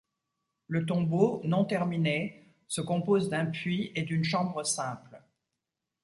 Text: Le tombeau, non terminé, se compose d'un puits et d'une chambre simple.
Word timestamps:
Le 0.67 0.83
tombeau, 0.87 1.43
non 1.43 1.63
terminé, 1.63 2.55
se 2.67 2.81
compose 2.81 3.29
d'un 3.29 3.45
puits 3.45 3.91
et 3.93 4.01
d'une 4.01 4.23
chambre 4.23 4.63
simple. 4.65 5.21